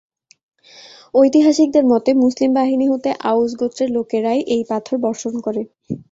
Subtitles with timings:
[1.13, 5.61] ঐতিহাসিকদের মতে, মুসলিম বাহিনী হতে আউস গোত্রের লোকেরাই এই পাথর বর্ষণ করে।